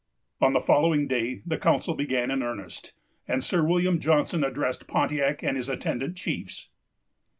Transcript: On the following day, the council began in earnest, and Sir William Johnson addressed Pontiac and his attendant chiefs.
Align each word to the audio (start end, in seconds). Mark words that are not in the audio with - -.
On 0.41 0.53
the 0.53 0.59
following 0.59 1.07
day, 1.07 1.43
the 1.45 1.59
council 1.59 1.93
began 1.93 2.31
in 2.31 2.41
earnest, 2.41 2.93
and 3.27 3.43
Sir 3.43 3.63
William 3.63 3.99
Johnson 3.99 4.43
addressed 4.43 4.87
Pontiac 4.87 5.43
and 5.43 5.55
his 5.55 5.69
attendant 5.69 6.17
chiefs. 6.17 6.69